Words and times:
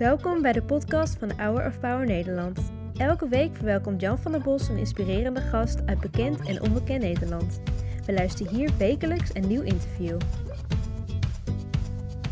Welkom 0.00 0.42
bij 0.42 0.52
de 0.52 0.62
podcast 0.62 1.18
van 1.18 1.30
Hour 1.36 1.66
of 1.66 1.80
Power 1.80 2.06
Nederland. 2.06 2.72
Elke 2.96 3.28
week 3.28 3.56
verwelkomt 3.56 4.00
Jan 4.00 4.18
van 4.18 4.32
der 4.32 4.40
Bos 4.40 4.68
een 4.68 4.76
inspirerende 4.76 5.40
gast 5.40 5.86
uit 5.86 6.00
bekend 6.00 6.48
en 6.48 6.62
onbekend 6.62 7.02
Nederland. 7.02 7.60
We 8.06 8.12
luisteren 8.12 8.54
hier 8.54 8.70
wekelijks 8.78 9.34
een 9.34 9.48
nieuw 9.48 9.62
interview. 9.62 10.20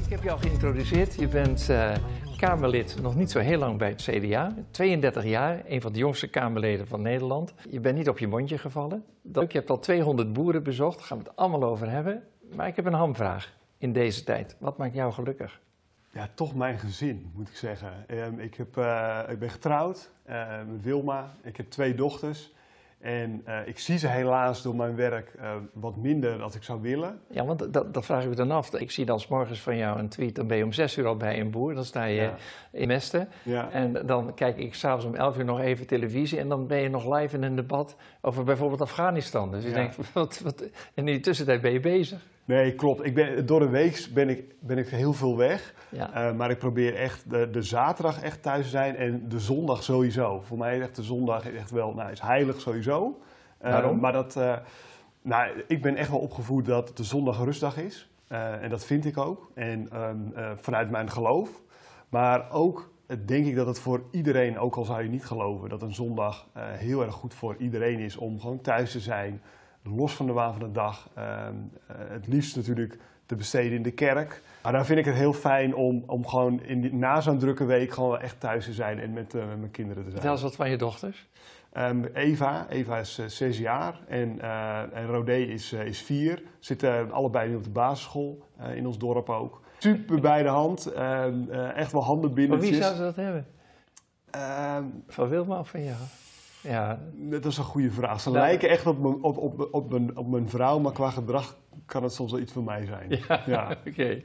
Ik 0.04 0.10
heb 0.10 0.22
jou 0.22 0.40
geïntroduceerd. 0.40 1.14
Je 1.14 1.28
bent 1.28 1.68
uh, 1.70 1.94
Kamerlid 2.36 2.96
nog 3.02 3.16
niet 3.16 3.30
zo 3.30 3.38
heel 3.38 3.58
lang 3.58 3.78
bij 3.78 3.88
het 3.88 4.02
CDA. 4.02 4.54
32 4.70 5.24
jaar, 5.24 5.62
een 5.66 5.80
van 5.80 5.92
de 5.92 5.98
jongste 5.98 6.28
Kamerleden 6.28 6.86
van 6.86 7.02
Nederland. 7.02 7.54
Je 7.70 7.80
bent 7.80 7.96
niet 7.96 8.08
op 8.08 8.18
je 8.18 8.28
mondje 8.28 8.58
gevallen. 8.58 9.04
Je 9.32 9.46
hebt 9.48 9.70
al 9.70 9.78
200 9.78 10.32
boeren 10.32 10.62
bezocht, 10.62 10.98
daar 10.98 11.06
gaan 11.06 11.18
we 11.18 11.24
het 11.24 11.36
allemaal 11.36 11.64
over 11.64 11.90
hebben. 11.90 12.22
Maar 12.54 12.66
ik 12.66 12.76
heb 12.76 12.86
een 12.86 12.92
hamvraag 12.92 13.52
in 13.78 13.92
deze 13.92 14.24
tijd. 14.24 14.56
Wat 14.58 14.78
maakt 14.78 14.94
jou 14.94 15.12
gelukkig? 15.12 15.60
Ja, 16.10 16.28
toch 16.34 16.54
mijn 16.54 16.78
gezin, 16.78 17.30
moet 17.34 17.48
ik 17.48 17.56
zeggen. 17.56 17.92
Um, 18.10 18.40
ik, 18.40 18.54
heb, 18.54 18.76
uh, 18.76 19.20
ik 19.28 19.38
ben 19.38 19.50
getrouwd 19.50 20.10
uh, 20.28 20.46
met 20.70 20.82
Wilma. 20.82 21.30
Ik 21.42 21.56
heb 21.56 21.70
twee 21.70 21.94
dochters. 21.94 22.52
En 22.98 23.42
uh, 23.48 23.66
ik 23.66 23.78
zie 23.78 23.98
ze 23.98 24.08
helaas 24.08 24.62
door 24.62 24.76
mijn 24.76 24.96
werk 24.96 25.34
wat 25.72 25.96
minder 25.96 26.38
dan 26.38 26.50
ik 26.54 26.62
zou 26.62 26.80
willen. 26.80 27.20
Ja, 27.30 27.44
want 27.44 27.72
dat, 27.72 27.94
dat 27.94 28.04
vraag 28.04 28.22
ik 28.22 28.28
me 28.28 28.34
dan 28.34 28.50
af. 28.50 28.74
Ik 28.74 28.90
zie 28.90 29.04
dan 29.04 29.20
s 29.20 29.28
morgens 29.28 29.60
van 29.60 29.76
jou 29.76 29.98
een 29.98 30.08
tweet, 30.08 30.34
dan 30.34 30.46
ben 30.46 30.56
je 30.56 30.64
om 30.64 30.72
zes 30.72 30.96
uur 30.96 31.06
al 31.06 31.16
bij 31.16 31.40
een 31.40 31.50
boer. 31.50 31.74
Dan 31.74 31.84
sta 31.84 32.04
je 32.04 32.20
ja. 32.20 32.34
in 32.72 32.86
Mesten. 32.86 33.28
Ja. 33.42 33.70
En 33.70 34.06
dan 34.06 34.34
kijk 34.34 34.56
ik 34.58 34.74
s'avonds 34.74 35.04
om 35.04 35.14
elf 35.14 35.38
uur 35.38 35.44
nog 35.44 35.60
even 35.60 35.86
televisie. 35.86 36.38
En 36.38 36.48
dan 36.48 36.66
ben 36.66 36.78
je 36.78 36.88
nog 36.88 37.16
live 37.16 37.36
in 37.36 37.42
een 37.42 37.56
debat 37.56 37.96
over 38.20 38.44
bijvoorbeeld 38.44 38.80
Afghanistan. 38.80 39.50
Dus 39.50 39.64
je 39.64 39.72
denkt, 39.72 40.12
wat, 40.12 40.40
wat, 40.40 40.60
en 40.60 40.70
in 40.94 41.04
die 41.04 41.20
tussentijd 41.20 41.60
ben 41.60 41.72
je 41.72 41.80
bezig. 41.80 42.26
Nee, 42.48 42.74
klopt. 42.74 43.04
Ik 43.04 43.14
ben, 43.14 43.46
door 43.46 43.60
de 43.60 43.68
week 43.68 44.08
ben 44.14 44.28
ik, 44.28 44.54
ben 44.60 44.78
ik 44.78 44.88
heel 44.88 45.12
veel 45.12 45.36
weg. 45.36 45.74
Ja. 45.88 46.28
Uh, 46.28 46.36
maar 46.36 46.50
ik 46.50 46.58
probeer 46.58 46.94
echt 46.94 47.30
de, 47.30 47.50
de, 47.50 47.62
zaterdag 47.62 48.22
echt 48.22 48.42
thuis 48.42 48.64
te 48.64 48.70
zijn 48.70 48.96
en 48.96 49.28
de 49.28 49.40
zondag 49.40 49.82
sowieso. 49.82 50.40
Voor 50.40 50.58
mij 50.58 50.76
is 50.76 50.82
echt 50.82 50.96
de 50.96 51.02
zondag 51.02 51.52
echt 51.52 51.70
wel, 51.70 51.94
nou, 51.94 52.10
is 52.10 52.20
heilig 52.20 52.60
sowieso. 52.60 53.20
Uh, 53.64 53.70
Waarom? 53.70 54.00
Maar 54.00 54.12
dat, 54.12 54.36
uh, 54.36 54.56
nou, 55.22 55.50
ik 55.66 55.82
ben 55.82 55.96
echt 55.96 56.10
wel 56.10 56.18
opgevoed 56.18 56.66
dat 56.66 56.96
de 56.96 57.04
zondag 57.04 57.38
een 57.38 57.44
rustdag 57.44 57.76
is. 57.76 58.10
en 58.28 58.70
dat 58.70 58.84
vind 58.84 59.04
ik 59.04 59.18
ook. 59.18 59.50
En 59.54 60.02
um, 60.02 60.32
vanuit 60.56 60.90
mijn 60.90 61.10
geloof. 61.10 61.50
Maar 62.08 62.50
ook 62.50 62.90
denk 63.24 63.46
ik 63.46 63.56
dat 63.56 63.66
het 63.66 63.80
voor 63.80 64.02
iedereen, 64.10 64.58
ook 64.58 64.76
al 64.76 64.84
zou 64.84 65.02
je 65.02 65.08
niet 65.08 65.24
geloven, 65.24 65.68
dat 65.68 65.82
een 65.82 65.94
zondag 65.94 66.46
heel 66.58 67.02
erg 67.02 67.14
goed 67.14 67.34
voor 67.34 67.56
iedereen 67.58 67.98
is 67.98 68.16
om 68.16 68.40
gewoon 68.40 68.60
thuis 68.60 68.92
te 68.92 69.00
zijn 69.00 69.40
los 69.90 70.14
van 70.14 70.26
de 70.26 70.32
waan 70.32 70.52
van 70.52 70.62
de 70.62 70.72
dag. 70.72 71.08
Uh, 71.18 71.46
het 71.96 72.26
liefst 72.26 72.56
natuurlijk 72.56 72.98
te 73.26 73.34
besteden 73.34 73.72
in 73.72 73.82
de 73.82 73.90
kerk. 73.90 74.42
Maar 74.62 74.72
daar 74.72 74.86
vind 74.86 74.98
ik 74.98 75.04
het 75.04 75.14
heel 75.14 75.32
fijn 75.32 75.74
om, 75.74 76.02
om 76.06 76.26
gewoon 76.26 76.62
in 76.62 76.80
die, 76.80 76.94
na 76.94 77.20
zo'n 77.20 77.38
drukke 77.38 77.64
week 77.64 77.92
gewoon 77.92 78.18
echt 78.18 78.40
thuis 78.40 78.64
te 78.64 78.72
zijn 78.72 78.98
en 78.98 79.12
met, 79.12 79.34
uh, 79.34 79.46
met 79.46 79.58
mijn 79.58 79.70
kinderen 79.70 80.04
te 80.04 80.10
zijn. 80.10 80.12
Vertel 80.12 80.32
eens 80.32 80.42
wat 80.42 80.56
van 80.56 80.70
je 80.70 80.76
dochters. 80.76 81.28
Um, 81.72 82.04
Eva, 82.04 82.66
Eva 82.68 82.98
is 82.98 83.18
uh, 83.18 83.26
zes 83.26 83.58
jaar 83.58 84.00
en, 84.06 84.40
en 84.92 85.06
Rodé 85.06 85.36
is, 85.36 85.72
is 85.72 86.02
vier. 86.02 86.42
Zitten 86.58 87.12
allebei 87.12 87.48
nu 87.48 87.56
op 87.56 87.64
de 87.64 87.70
basisschool 87.70 88.42
in 88.74 88.86
ons 88.86 88.98
dorp 88.98 89.30
ook. 89.30 89.60
Super 89.78 90.20
bij 90.20 90.42
de 90.42 90.48
hand, 90.48 90.86
ehm, 90.86 91.50
echt 91.50 91.92
wel 91.92 92.04
handen 92.04 92.34
binnen. 92.34 92.58
Van 92.58 92.68
wie 92.68 92.82
zou 92.82 92.94
ze 92.94 93.00
dat 93.00 93.16
hebben? 93.16 93.46
van 95.08 95.28
Wilma 95.28 95.58
of 95.58 95.68
van 95.68 95.84
jou? 95.84 95.96
Ja. 96.60 96.98
Dat 97.14 97.44
is 97.44 97.58
een 97.58 97.64
goede 97.64 97.90
vraag. 97.90 98.20
Ze 98.20 98.30
lijken 98.30 98.68
echt 98.68 98.86
op 98.86 98.98
mijn, 98.98 99.22
op, 99.22 99.36
op, 99.36 99.68
op, 99.70 99.90
mijn, 99.90 100.16
op 100.16 100.28
mijn 100.28 100.48
vrouw, 100.48 100.78
maar 100.78 100.92
qua 100.92 101.10
gedrag 101.10 101.56
kan 101.86 102.02
het 102.02 102.12
soms 102.12 102.30
wel 102.30 102.40
iets 102.40 102.52
van 102.52 102.64
mij 102.64 102.84
zijn. 102.86 103.20
Ja, 103.28 103.42
ja. 103.46 103.76
oké. 103.88 104.20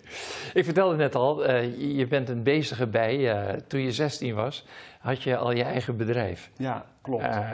Ik 0.53 0.65
vertelde 0.65 0.95
net 0.95 1.15
al, 1.15 1.49
uh, 1.49 1.97
je 1.97 2.07
bent 2.07 2.29
een 2.29 2.43
bezige 2.43 2.87
bij. 2.87 3.17
Uh, 3.17 3.53
toen 3.67 3.79
je 3.79 3.91
16 3.91 4.35
was, 4.35 4.65
had 4.99 5.23
je 5.23 5.37
al 5.37 5.51
je 5.51 5.63
eigen 5.63 5.97
bedrijf. 5.97 6.51
Ja, 6.57 6.85
klopt. 7.01 7.23
Uh, 7.23 7.51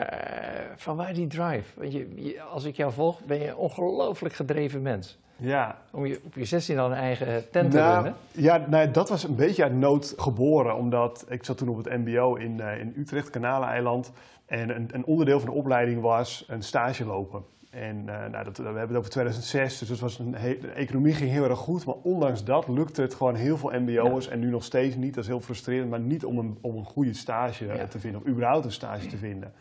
van 0.76 0.96
waar 0.96 1.14
die 1.14 1.26
drive? 1.26 1.80
Want 1.80 1.92
je, 1.92 2.12
je, 2.14 2.42
als 2.42 2.64
ik 2.64 2.76
jou 2.76 2.92
volg, 2.92 3.24
ben 3.24 3.38
je 3.38 3.48
een 3.48 3.56
ongelooflijk 3.56 4.34
gedreven 4.34 4.82
mens. 4.82 5.18
Ja. 5.36 5.78
Om 5.90 6.06
je 6.06 6.20
op 6.24 6.34
je 6.34 6.44
16 6.44 6.78
al 6.78 6.90
een 6.90 6.96
eigen 6.96 7.50
tent 7.50 7.70
te 7.70 7.76
nou, 7.76 7.94
runnen? 7.94 8.14
Ja, 8.32 8.66
nou, 8.68 8.90
dat 8.90 9.08
was 9.08 9.24
een 9.24 9.36
beetje 9.36 9.62
uit 9.62 9.74
nood 9.74 10.14
geboren. 10.16 10.76
Omdat 10.76 11.24
ik 11.28 11.44
zat 11.44 11.58
toen 11.58 11.68
op 11.68 11.84
het 11.84 11.98
mbo 11.98 12.34
in, 12.34 12.60
in 12.60 12.94
Utrecht, 12.96 13.30
Kanaleiland. 13.30 14.12
En 14.50 14.76
een, 14.76 14.88
een, 14.92 15.04
onderdeel 15.04 15.40
van 15.40 15.48
de 15.48 15.54
opleiding 15.54 16.00
was 16.00 16.44
een 16.48 16.62
stage 16.62 17.04
lopen. 17.04 17.44
En 17.70 17.96
uh, 17.96 18.26
nou, 18.30 18.44
dat, 18.44 18.56
we 18.56 18.64
hebben 18.64 18.88
het 18.88 18.96
over 18.96 19.10
2006, 19.10 19.78
dus 19.78 19.88
dat 19.88 19.98
was 19.98 20.18
een 20.18 20.30
de 20.60 20.72
economie 20.74 21.14
ging 21.14 21.30
heel 21.30 21.44
erg 21.44 21.58
goed. 21.58 21.84
Maar 21.84 21.94
ondanks 22.02 22.44
dat 22.44 22.68
lukte 22.68 23.02
het 23.02 23.14
gewoon 23.14 23.34
heel 23.34 23.56
veel 23.56 23.80
mbo'ers 23.80 24.24
ja. 24.24 24.30
en 24.30 24.38
nu 24.38 24.50
nog 24.50 24.64
steeds 24.64 24.96
niet. 24.96 25.14
Dat 25.14 25.22
is 25.22 25.30
heel 25.30 25.40
frustrerend, 25.40 25.90
maar 25.90 26.00
niet 26.00 26.24
om 26.24 26.38
een, 26.38 26.58
om 26.60 26.76
een 26.76 26.84
goede 26.84 27.14
stage 27.14 27.66
ja. 27.66 27.86
te 27.86 27.98
vinden, 27.98 28.20
of 28.20 28.26
überhaupt 28.26 28.64
een 28.64 28.72
stage 28.72 29.06
te 29.06 29.16
vinden. 29.16 29.52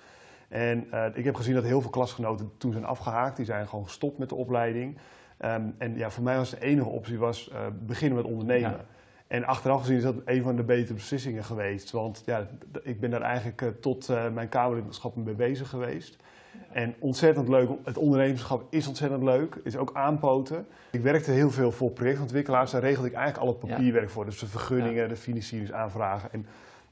En 0.48 0.88
uh, 0.94 1.06
ik 1.14 1.26
heb 1.26 1.36
gezien 1.36 1.54
dat 1.54 1.64
heel 1.64 1.82
veel 1.82 1.90
klasgenoten 1.90 2.52
toen 2.58 2.72
zijn 2.72 2.86
afgehaakt. 2.86 3.36
Die 3.36 3.46
zijn 3.46 3.68
gewoon 3.68 3.86
gestopt 3.86 4.18
met 4.18 4.30
de 4.30 4.36
opleiding. 4.36 4.98
Um, 5.46 5.76
en 5.78 5.96
ja, 5.96 6.10
voor 6.10 6.24
mij 6.24 6.38
was 6.38 6.50
de 6.50 6.62
enige 6.62 6.90
optie 6.90 7.18
was, 7.18 7.50
uh, 7.54 7.60
beginnen 7.86 8.18
met 8.18 8.26
ondernemen. 8.26 8.72
Ja. 8.72 8.86
En 9.30 9.46
achteraf 9.46 9.80
gezien 9.80 9.98
is 9.98 10.04
dat 10.04 10.16
een 10.26 10.44
van 10.44 10.56
de 10.56 10.64
betere 10.64 10.94
beslissingen 10.94 11.44
geweest. 11.44 11.92
Want 11.92 12.24
ja, 12.26 12.48
ik 12.84 13.00
ben 13.00 13.10
daar 13.10 13.22
eigenlijk 13.22 13.62
uh, 13.62 13.70
tot 13.70 14.10
uh, 14.10 14.30
mijn 14.30 14.50
Kamerlidmaatschap 14.50 15.16
mee 15.16 15.34
bezig 15.34 15.70
geweest. 15.70 16.18
En 16.72 16.96
ontzettend 17.00 17.48
leuk. 17.48 17.70
Het 17.84 17.98
ondernemerschap 17.98 18.64
is 18.70 18.88
ontzettend 18.88 19.24
leuk. 19.24 19.60
Is 19.64 19.78
ook 19.78 19.92
aanpoten. 19.94 20.68
Ik 20.92 21.02
werkte 21.02 21.32
heel 21.32 21.52
veel 21.52 21.72
voor 21.72 21.92
projectontwikkelaars. 21.92 22.72
Daar 22.72 22.82
regelde 22.82 23.08
ik 23.08 23.14
eigenlijk 23.14 23.46
al 23.46 23.54
het 23.54 23.70
papierwerk 23.70 24.08
ja. 24.08 24.12
voor. 24.12 24.26
Dus 24.26 24.40
de 24.40 24.48
vergunningen, 24.48 25.02
ja. 25.02 25.08
de 25.08 25.16
financieringsaanvragen. 25.16 26.32
En 26.32 26.46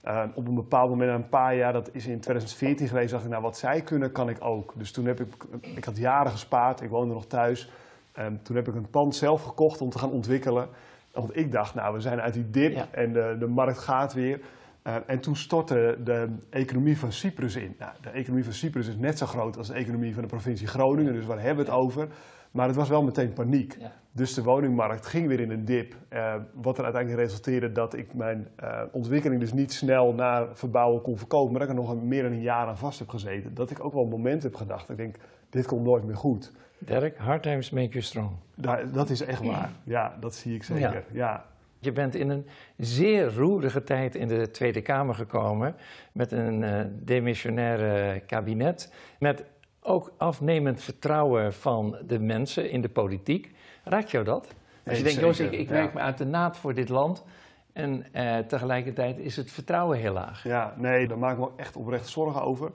uh, 0.06 0.24
op 0.34 0.48
een 0.48 0.56
bepaald 0.56 0.90
moment, 0.90 1.09
na 1.09 1.16
een 1.16 1.30
paar 1.30 1.56
jaar, 1.56 1.74
dat 1.74 1.90
is 1.92 2.08
in 2.08 2.19
2014 2.19 2.88
geweest, 2.88 3.12
dacht 3.12 3.24
ik, 3.24 3.30
nou 3.30 3.42
wat 3.42 3.58
zij 3.58 3.81
kunnen, 3.81 4.12
kan 4.12 4.30
ik 4.30 4.38
ook. 4.44 4.74
Dus 4.75 4.92
toen 4.92 5.06
heb 5.06 5.19
ik, 5.19 5.34
ik 5.62 5.86
had 5.86 5.98
jaren 5.98 6.31
gespaard. 6.31 6.81
Ik 6.81 6.90
woonde 6.90 7.14
nog 7.14 7.25
thuis. 7.25 7.72
Um, 8.19 8.40
toen 8.44 8.56
heb 8.56 8.68
ik 8.68 8.75
een 8.75 8.90
pand 8.90 9.16
zelf 9.16 9.44
gekocht 9.44 9.81
om 9.81 9.90
te 9.90 10.00
gaan 10.00 10.12
ontwikkelen. 10.12 10.69
Want 11.19 11.38
ik 11.38 11.51
dacht, 11.51 11.75
nou, 11.75 11.94
we 11.94 12.00
zijn 12.00 12.22
uit 12.22 12.33
die 12.33 12.50
dip 12.50 12.73
ja. 12.73 12.88
en 12.91 13.13
de, 13.13 13.35
de 13.39 13.47
markt 13.47 13.78
gaat 13.78 14.13
weer. 14.13 14.39
Uh, 14.83 14.95
en 15.05 15.19
toen 15.19 15.35
stortte 15.35 15.97
de 16.03 16.28
economie 16.50 16.97
van 16.97 17.11
Cyprus 17.11 17.55
in. 17.55 17.75
Nou, 17.79 17.91
de 18.01 18.09
economie 18.09 18.44
van 18.44 18.53
Cyprus 18.53 18.88
is 18.88 18.95
net 18.95 19.17
zo 19.17 19.25
groot 19.25 19.57
als 19.57 19.67
de 19.67 19.73
economie 19.73 20.13
van 20.13 20.22
de 20.22 20.29
provincie 20.29 20.67
Groningen, 20.67 21.13
dus 21.13 21.25
waar 21.25 21.39
hebben 21.39 21.66
we 21.66 21.72
het 21.72 21.79
over? 21.79 22.07
Maar 22.51 22.67
het 22.67 22.75
was 22.75 22.89
wel 22.89 23.03
meteen 23.03 23.33
paniek. 23.33 23.75
Ja. 23.79 23.91
Dus 24.11 24.33
de 24.33 24.44
woningmarkt 24.44 25.06
ging 25.06 25.27
weer 25.27 25.39
in 25.39 25.51
een 25.51 25.66
dip. 25.66 25.95
Uh, 26.09 26.35
wat 26.53 26.77
er 26.77 26.83
uiteindelijk 26.83 27.23
resulteerde 27.23 27.72
dat 27.72 27.94
ik 27.94 28.13
mijn 28.13 28.47
uh, 28.63 28.81
ontwikkeling 28.91 29.39
dus 29.39 29.53
niet 29.53 29.73
snel 29.73 30.13
naar 30.13 30.47
verbouwen 30.53 31.01
kon 31.01 31.17
verkopen. 31.17 31.51
Maar 31.51 31.59
dat 31.59 31.69
ik 31.69 31.75
er 31.75 31.81
nog 31.81 31.91
een, 31.91 32.07
meer 32.07 32.23
dan 32.23 32.31
een 32.31 32.41
jaar 32.41 32.67
aan 32.67 32.77
vast 32.77 33.00
heb 33.00 33.09
gezeten. 33.09 33.53
Dat 33.53 33.72
ik 33.72 33.83
ook 33.83 33.94
wel 33.94 34.03
een 34.03 34.09
moment 34.09 34.44
heb 34.44 34.56
gedacht. 34.56 34.89
Ik 34.89 34.97
denk, 34.97 35.16
dit 35.50 35.66
komt 35.66 35.83
nooit 35.83 36.03
meer 36.03 36.16
goed. 36.16 36.51
Dirk, 36.77 37.17
hard 37.17 37.43
times 37.43 37.69
make 37.69 37.89
you 37.89 38.01
strong. 38.01 38.29
Dat, 38.55 38.93
dat 38.93 39.09
is 39.09 39.21
echt 39.21 39.43
waar. 39.43 39.69
Ja, 39.83 40.17
dat 40.19 40.35
zie 40.35 40.55
ik 40.55 40.63
zeker. 40.63 40.93
Ja. 40.93 41.03
ja. 41.11 41.45
Je 41.79 41.91
bent 41.91 42.15
in 42.15 42.29
een 42.29 42.47
zeer 42.77 43.33
roerige 43.35 43.83
tijd 43.83 44.15
in 44.15 44.27
de 44.27 44.51
Tweede 44.51 44.81
Kamer 44.81 45.15
gekomen. 45.15 45.75
Met 46.11 46.31
een 46.31 46.61
uh, 46.61 46.79
demissionaire 46.89 48.19
kabinet. 48.19 48.93
Met 49.19 49.43
ook 49.81 50.13
afnemend 50.17 50.81
vertrouwen 50.81 51.53
van 51.53 51.97
de 52.07 52.19
mensen 52.19 52.69
in 52.69 52.81
de 52.81 52.89
politiek. 52.89 53.55
Raakt 53.83 54.11
jou 54.11 54.23
dat? 54.23 54.53
Als 54.85 54.97
je 54.97 55.03
denkt, 55.03 55.19
Joost, 55.19 55.39
ik, 55.39 55.51
ik 55.51 55.69
werk 55.69 55.94
me 55.94 55.99
uit 55.99 56.17
de 56.17 56.25
naad 56.25 56.57
voor 56.57 56.73
dit 56.73 56.89
land. 56.89 57.23
En 57.73 58.05
uh, 58.15 58.38
tegelijkertijd 58.38 59.19
is 59.19 59.35
het 59.35 59.51
vertrouwen 59.51 59.97
heel 59.97 60.13
laag. 60.13 60.44
Ja, 60.44 60.73
nee, 60.77 61.07
daar 61.07 61.17
maak 61.17 61.33
ik 61.33 61.39
me 61.39 61.49
echt 61.55 61.75
oprecht 61.75 62.07
zorgen 62.07 62.41
over. 62.41 62.71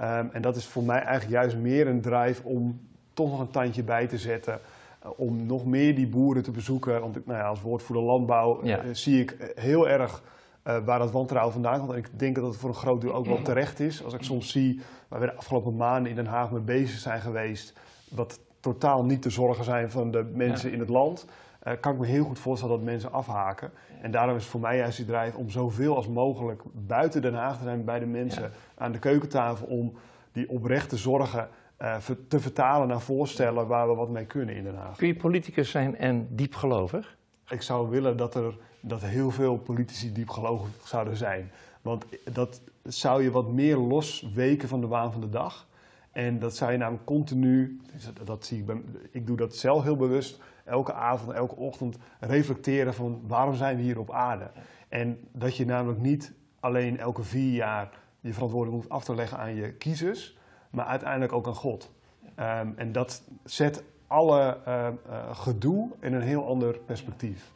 Um, 0.00 0.30
en 0.32 0.42
dat 0.42 0.56
is 0.56 0.66
voor 0.66 0.82
mij 0.82 1.00
eigenlijk 1.00 1.30
juist 1.30 1.56
meer 1.56 1.86
een 1.86 2.00
drive 2.00 2.42
om 2.42 2.80
toch 3.16 3.30
nog 3.30 3.40
een 3.40 3.50
tandje 3.50 3.82
bij 3.82 4.06
te 4.06 4.18
zetten. 4.18 4.60
Uh, 5.04 5.10
om 5.16 5.46
nog 5.46 5.66
meer 5.66 5.94
die 5.94 6.08
boeren 6.08 6.42
te 6.42 6.50
bezoeken. 6.50 7.00
Want 7.00 7.26
nou 7.26 7.38
ja, 7.38 7.48
als 7.48 7.60
woordvoerder 7.60 8.04
landbouw 8.04 8.64
ja. 8.64 8.84
uh, 8.84 8.94
zie 8.94 9.20
ik 9.20 9.52
heel 9.54 9.88
erg 9.88 10.22
uh, 10.66 10.76
waar 10.84 10.98
dat 10.98 11.10
wantrouwen 11.10 11.52
vandaan 11.52 11.78
komt. 11.78 11.92
En 11.92 11.98
ik 11.98 12.18
denk 12.18 12.34
dat 12.34 12.44
het 12.44 12.56
voor 12.56 12.68
een 12.68 12.74
groot 12.74 13.00
deel 13.00 13.14
ook 13.14 13.26
wel 13.26 13.42
terecht 13.42 13.80
is. 13.80 14.04
Als 14.04 14.14
ik 14.14 14.22
soms 14.22 14.50
zie 14.50 14.80
waar 15.08 15.20
we 15.20 15.26
de 15.26 15.34
afgelopen 15.34 15.76
maanden 15.76 16.10
in 16.10 16.16
Den 16.16 16.26
Haag 16.26 16.50
mee 16.50 16.60
bezig 16.60 16.98
zijn 16.98 17.20
geweest. 17.20 17.72
Wat 18.08 18.40
totaal 18.60 19.04
niet 19.04 19.22
de 19.22 19.30
zorgen 19.30 19.64
zijn 19.64 19.90
van 19.90 20.10
de 20.10 20.30
mensen 20.34 20.68
ja. 20.68 20.74
in 20.74 20.80
het 20.80 20.88
land. 20.88 21.26
Uh, 21.66 21.72
kan 21.80 21.92
ik 21.92 21.98
me 21.98 22.06
heel 22.06 22.24
goed 22.24 22.38
voorstellen 22.38 22.76
dat 22.76 22.84
mensen 22.84 23.12
afhaken. 23.12 23.70
En 24.02 24.10
daarom 24.10 24.36
is 24.36 24.42
het 24.42 24.50
voor 24.50 24.60
mij 24.60 24.76
juist 24.76 24.96
die 24.96 25.06
drijf 25.06 25.34
om 25.34 25.50
zoveel 25.50 25.96
als 25.96 26.08
mogelijk 26.08 26.62
buiten 26.72 27.22
Den 27.22 27.34
Haag 27.34 27.56
te 27.56 27.62
zijn 27.64 27.84
bij 27.84 27.98
de 27.98 28.06
mensen 28.06 28.52
aan 28.74 28.92
de 28.92 28.98
keukentafel. 28.98 29.66
Om 29.66 29.92
die 30.32 30.48
oprechte 30.48 30.96
zorgen 30.96 31.48
uh, 31.82 31.96
te 32.28 32.40
vertalen 32.40 32.88
naar 32.88 33.00
voorstellen 33.00 33.66
waar 33.66 33.88
we 33.88 33.94
wat 33.94 34.08
mee 34.08 34.26
kunnen 34.26 34.56
in 34.56 34.64
Den 34.64 34.74
Haag. 34.76 34.96
Kun 34.96 35.06
je 35.06 35.16
politicus 35.16 35.70
zijn 35.70 35.96
en 35.96 36.28
diepgelovig? 36.30 37.16
Ik 37.48 37.62
zou 37.62 37.90
willen 37.90 38.16
dat 38.16 38.34
er 38.34 38.56
dat 38.80 39.02
heel 39.02 39.30
veel 39.30 39.56
politici 39.58 40.12
diepgelovig 40.12 40.68
zouden 40.84 41.16
zijn. 41.16 41.50
Want 41.82 42.04
dat 42.32 42.60
zou 42.82 43.22
je 43.22 43.30
wat 43.30 43.52
meer 43.52 43.76
losweken 43.76 44.68
van 44.68 44.80
de 44.80 44.86
waan 44.86 45.12
van 45.12 45.20
de 45.20 45.28
dag. 45.28 45.66
En 46.12 46.38
dat 46.38 46.56
zou 46.56 46.72
je 46.72 46.78
namelijk 46.78 47.04
continu, 47.04 47.80
dat 48.24 48.46
zie 48.46 48.64
ik, 48.66 48.76
ik 49.10 49.26
doe 49.26 49.36
dat 49.36 49.56
zelf 49.56 49.82
heel 49.82 49.96
bewust, 49.96 50.40
elke 50.64 50.92
avond, 50.92 51.32
elke 51.32 51.54
ochtend 51.54 51.98
reflecteren 52.20 52.94
van 52.94 53.20
waarom 53.26 53.54
zijn 53.54 53.76
we 53.76 53.82
hier 53.82 53.98
op 53.98 54.10
aarde. 54.10 54.50
En 54.88 55.18
dat 55.32 55.56
je 55.56 55.64
namelijk 55.64 56.00
niet 56.00 56.32
alleen 56.60 56.98
elke 56.98 57.22
vier 57.22 57.54
jaar 57.54 57.90
je 58.20 58.32
verantwoording 58.32 58.76
hoeft 58.76 58.88
af 58.88 59.04
te 59.04 59.14
leggen 59.14 59.38
aan 59.38 59.54
je 59.54 59.72
kiezers, 59.72 60.36
maar 60.76 60.86
uiteindelijk 60.86 61.32
ook 61.32 61.46
aan 61.46 61.54
God. 61.54 61.90
Ehm, 62.34 62.68
en 62.76 62.92
dat 62.92 63.22
zet 63.44 63.84
alle 64.06 64.58
uh, 64.68 64.88
gedoe 65.32 65.90
in 66.00 66.14
een 66.14 66.22
heel 66.22 66.46
ander 66.46 66.78
perspectief. 66.78 67.52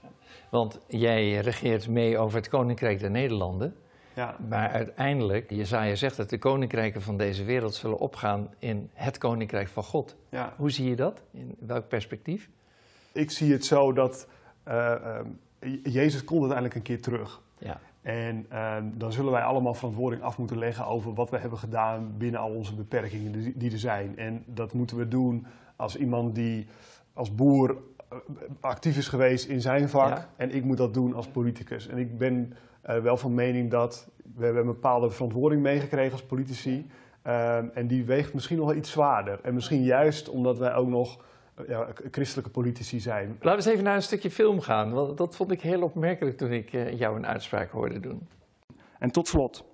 Want 0.51 0.81
jij 0.87 1.39
regeert 1.39 1.89
mee 1.89 2.19
over 2.19 2.39
het 2.39 2.49
Koninkrijk 2.49 3.01
der 3.01 3.11
Nederlanden. 3.11 3.77
Ja. 4.15 4.37
Maar 4.49 4.71
uiteindelijk, 4.71 5.51
Jezaja 5.51 5.95
zegt 5.95 6.17
dat 6.17 6.31
de 6.31 6.39
koninkrijken 6.39 7.03
van 7.03 7.17
deze 7.17 7.45
wereld 7.45 7.75
zullen 7.75 7.99
opgaan 7.99 8.55
in 8.59 8.91
het 8.93 9.19
Koninkrijk 9.19 9.69
van 9.69 9.83
God. 9.83 10.17
Ja. 10.29 10.55
Hoe 10.57 10.71
zie 10.71 10.89
je 10.89 10.97
dat? 10.97 11.23
In 11.31 11.57
welk 11.59 11.89
perspectief? 11.89 12.49
Ik 13.13 13.31
zie 13.31 13.53
het 13.53 13.65
zo 13.65 13.93
dat 13.93 14.29
uh, 14.69 15.21
Jezus 15.83 16.25
komt 16.25 16.41
uiteindelijk 16.41 16.75
een 16.75 16.83
keer 16.83 17.03
terug. 17.03 17.41
Ja. 17.59 17.81
En 18.03 18.47
ehm, 18.49 18.85
dan 18.95 19.13
zullen 19.13 19.33
wij 19.33 19.43
allemaal 19.43 19.75
verantwoording 19.75 20.23
af 20.23 20.39
moeten 20.39 20.59
leggen 20.59 20.87
over 20.87 21.15
wat 21.15 21.31
we 21.31 21.39
hebben 21.39 21.59
gedaan 21.59 22.15
binnen 22.19 22.41
al 22.41 22.51
onze 22.51 22.75
beperkingen 22.75 23.59
die 23.59 23.73
er 23.73 23.79
zijn. 23.79 24.19
En 24.19 24.43
dat 24.47 24.73
moeten 24.73 24.97
we 24.97 25.09
doen 25.09 25.47
als 25.77 25.97
iemand 25.97 26.35
die 26.35 26.67
als 27.13 27.35
boer 27.35 27.77
eh, 28.09 28.17
actief 28.61 28.97
is 28.97 29.09
geweest 29.09 29.49
in 29.49 29.61
zijn 29.61 29.89
vak. 29.89 30.29
En 30.37 30.55
ik 30.55 30.65
moet 30.65 30.77
dat 30.77 30.95
doen 30.95 31.15
als 31.15 31.29
politicus. 31.29 31.89
En 31.89 31.99
ik 31.99 32.19
ben 32.19 32.53
uh, 32.89 32.99
wel 32.99 33.17
van 33.17 33.35
mening 33.35 33.71
dat 33.71 34.09
we 34.35 34.45
hebben 34.45 34.63
een 34.63 34.73
bepaalde 34.73 35.11
verantwoording 35.11 35.63
meegekregen 35.63 36.13
als 36.13 36.25
politici. 36.25 36.87
Ehm, 37.23 37.67
en 37.75 37.87
die 37.87 38.05
weegt 38.05 38.35
misschien 38.35 38.57
nog 38.57 38.67
wel 38.67 38.77
iets 38.77 38.91
zwaarder. 38.91 39.41
En 39.43 39.55
misschien 39.55 39.83
juist 39.83 40.29
omdat 40.29 40.59
wij 40.59 40.75
ook 40.75 40.89
nog 40.89 41.25
ja, 41.69 41.89
christelijke 42.11 42.51
politici 42.51 43.01
zijn. 43.01 43.29
Laten 43.29 43.51
we 43.51 43.51
eens 43.51 43.67
even 43.67 43.85
naar 43.85 43.95
een 43.95 44.03
stukje 44.03 44.31
film 44.31 44.61
gaan. 44.61 44.93
Want 44.93 45.19
dat 45.19 45.37
vond 45.37 45.51
ik 45.51 45.61
heel 45.61 45.83
opmerkelijk 45.83 46.37
toen 46.37 46.53
ik 46.53 46.73
uh, 46.73 46.99
jou 46.99 47.17
een 47.17 47.27
uitspraak 47.27 47.71
hoorde 47.71 48.01
doen. 48.01 48.29
En 48.99 49.11
tot 49.11 49.29
slot. 49.29 49.65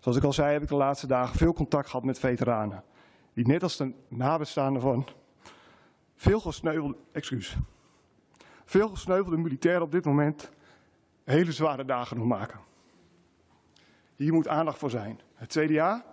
Zoals 0.00 0.18
ik 0.18 0.24
al 0.24 0.32
zei, 0.32 0.52
heb 0.52 0.62
ik 0.62 0.68
de 0.68 0.74
laatste 0.74 1.06
dagen 1.06 1.36
veel 1.36 1.52
contact 1.52 1.86
gehad 1.86 2.04
met 2.04 2.18
veteranen. 2.18 2.84
Die 3.32 3.46
net 3.46 3.62
als 3.62 3.76
de 3.76 3.92
nabestaanden 4.08 4.82
van 4.82 5.06
veel 6.16 6.40
gesneuvelde, 6.40 6.96
excuus, 7.12 7.56
veel 8.64 8.88
gesneuvelde 8.88 9.36
militairen 9.36 9.82
op 9.82 9.92
dit 9.92 10.04
moment 10.04 10.50
hele 11.24 11.52
zware 11.52 11.84
dagen 11.84 12.16
nog 12.16 12.26
maken. 12.26 12.60
Hier 14.16 14.32
moet 14.32 14.48
aandacht 14.48 14.78
voor 14.78 14.90
zijn. 14.90 15.20
Het 15.34 15.58
CDA 15.58 16.04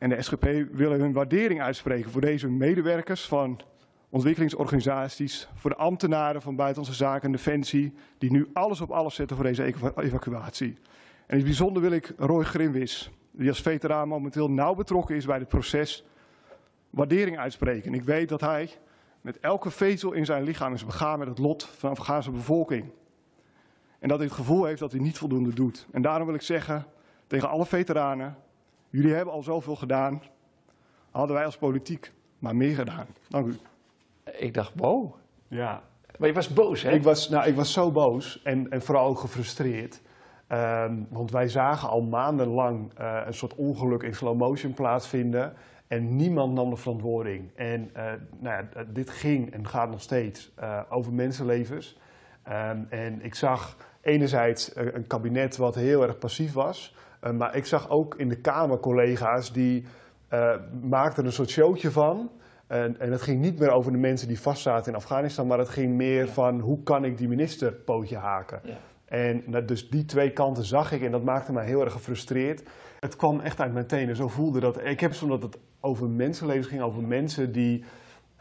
en 0.00 0.08
de 0.08 0.22
SGP 0.22 0.44
willen 0.72 1.00
hun 1.00 1.12
waardering 1.12 1.62
uitspreken 1.62 2.10
voor 2.10 2.20
deze 2.20 2.48
medewerkers 2.48 3.26
van 3.26 3.60
ontwikkelingsorganisaties, 4.08 5.48
voor 5.54 5.70
de 5.70 5.76
ambtenaren 5.76 6.42
van 6.42 6.56
Buitenlandse 6.56 7.04
Zaken 7.04 7.22
en 7.22 7.32
Defensie, 7.32 7.92
die 8.18 8.30
nu 8.30 8.48
alles 8.52 8.80
op 8.80 8.90
alles 8.90 9.14
zetten 9.14 9.36
voor 9.36 9.44
deze 9.44 9.74
evacuatie. 9.96 10.68
En 11.26 11.28
in 11.28 11.36
het 11.36 11.44
bijzonder 11.44 11.82
wil 11.82 11.90
ik 11.90 12.12
Roy 12.16 12.44
Grimwis, 12.44 13.10
die 13.30 13.48
als 13.48 13.60
veteraan 13.60 14.08
momenteel 14.08 14.50
nauw 14.50 14.74
betrokken 14.74 15.16
is 15.16 15.26
bij 15.26 15.38
het 15.38 15.48
proces, 15.48 16.04
waardering 16.90 17.38
uitspreken. 17.38 17.94
Ik 17.94 18.02
weet 18.02 18.28
dat 18.28 18.40
hij 18.40 18.70
met 19.20 19.40
elke 19.40 19.70
vezel 19.70 20.12
in 20.12 20.24
zijn 20.24 20.42
lichaam 20.42 20.74
is 20.74 20.84
begaan 20.84 21.18
met 21.18 21.28
het 21.28 21.38
lot 21.38 21.64
van 21.64 21.92
de 21.92 22.00
Afghaanse 22.00 22.30
bevolking. 22.30 22.90
En 23.98 24.08
dat 24.08 24.18
hij 24.18 24.26
het 24.26 24.36
gevoel 24.36 24.64
heeft 24.64 24.80
dat 24.80 24.92
hij 24.92 25.00
niet 25.00 25.18
voldoende 25.18 25.54
doet. 25.54 25.86
En 25.92 26.02
daarom 26.02 26.26
wil 26.26 26.34
ik 26.34 26.42
zeggen 26.42 26.86
tegen 27.26 27.48
alle 27.48 27.66
veteranen, 27.66 28.36
jullie 28.90 29.14
hebben 29.14 29.34
al 29.34 29.42
zoveel 29.42 29.76
gedaan, 29.76 30.22
hadden 31.10 31.36
wij 31.36 31.44
als 31.44 31.56
politiek 31.56 32.12
maar 32.38 32.56
meer 32.56 32.74
gedaan. 32.74 33.06
Dank 33.28 33.46
u. 33.46 33.58
Ik 34.38 34.54
dacht, 34.54 34.72
wow. 34.76 35.14
Ja. 35.48 35.82
Maar 36.18 36.28
je 36.28 36.34
was 36.34 36.48
boos, 36.48 36.82
hè? 36.82 36.90
Ik 36.90 37.02
was, 37.02 37.28
nou, 37.28 37.46
ik 37.46 37.54
was 37.54 37.72
zo 37.72 37.90
boos 37.90 38.42
en, 38.42 38.70
en 38.70 38.82
vooral 38.82 39.06
ook 39.06 39.18
gefrustreerd. 39.18 40.00
Um, 40.52 41.06
want 41.10 41.30
wij 41.30 41.48
zagen 41.48 41.88
al 41.88 42.02
maandenlang 42.02 42.90
uh, 43.00 43.20
een 43.26 43.34
soort 43.34 43.54
ongeluk 43.54 44.02
in 44.02 44.14
slow 44.14 44.38
motion 44.38 44.74
plaatsvinden. 44.74 45.54
En 45.86 46.16
niemand 46.16 46.54
nam 46.54 46.70
de 46.70 46.76
verantwoording. 46.76 47.50
En 47.54 47.90
uh, 47.96 48.04
nou 48.38 48.64
ja, 48.74 48.84
dit 48.84 49.10
ging 49.10 49.52
en 49.52 49.68
gaat 49.68 49.90
nog 49.90 50.00
steeds 50.00 50.52
uh, 50.60 50.80
over 50.88 51.12
mensenlevens. 51.12 51.98
Um, 52.48 52.86
en 52.90 53.24
ik 53.24 53.34
zag 53.34 53.76
enerzijds 54.00 54.76
een 54.76 55.06
kabinet 55.06 55.56
wat 55.56 55.74
heel 55.74 56.02
erg 56.02 56.18
passief 56.18 56.52
was. 56.52 56.94
Maar 57.36 57.56
ik 57.56 57.66
zag 57.66 57.90
ook 57.90 58.14
in 58.14 58.28
de 58.28 58.36
Kamer 58.36 58.78
collega's 58.78 59.52
die 59.52 59.84
maakten 60.82 61.24
een 61.24 61.32
soort 61.32 61.50
showtje 61.50 61.90
van. 61.90 62.30
En, 62.66 63.00
en, 63.00 63.12
het 63.12 63.22
ging 63.22 63.40
niet 63.40 63.58
meer 63.58 63.70
over 63.70 63.92
de 63.92 63.98
mensen 63.98 64.28
die 64.28 64.40
vastzaten 64.40 64.92
in 64.92 64.98
Afghanistan, 64.98 65.46
maar 65.46 65.58
het 65.58 65.68
ging 65.68 65.94
meer 65.94 66.28
van 66.28 66.60
hoe 66.60 66.82
kan 66.82 67.04
ik 67.04 67.18
die 67.18 67.28
minister 67.28 67.72
pootje 67.72 68.16
haken. 68.16 68.60
Ja. 68.64 68.76
En 69.04 69.66
dus 69.66 69.90
die 69.90 70.04
twee 70.04 70.30
kanten 70.30 70.64
zag 70.64 70.92
ik 70.92 71.02
en 71.02 71.10
dat 71.10 71.24
maakte 71.24 71.52
mij 71.52 71.64
heel 71.64 71.84
erg 71.84 71.92
gefrustreerd. 71.92 72.62
Het 73.00 73.16
kwam 73.16 73.40
echt 73.40 73.60
uit 73.60 73.72
mijn 73.72 73.86
tenen. 73.86 74.16
Zo 74.16 74.28
voelde 74.28 74.60
dat. 74.60 74.84
Ik 74.84 75.00
heb 75.00 75.12
omdat 75.22 75.42
het 75.42 75.58
over 75.80 76.08
mensenlevens 76.08 76.66
ging, 76.66 76.82
over 76.82 77.02
mensen 77.02 77.52
die 77.52 77.84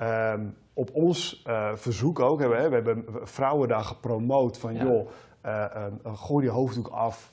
um, 0.02 0.56
op 0.74 0.90
ons 0.94 1.44
uh, 1.48 1.70
verzoek 1.75 2.20
ook 2.20 2.40
hebben. 2.40 2.58
Hè, 2.58 2.70
we 2.70 2.75
hebben 2.75 3.06
vrouwen 3.24 3.68
daar 3.68 3.84
gepromoot 3.84 4.58
van 4.58 4.74
ja. 4.74 4.84
joh, 4.84 5.10
uh, 5.46 5.66
uh, 6.06 6.18
gooi 6.18 6.46
je 6.46 6.52
hoofddoek 6.52 6.88
af. 6.88 7.32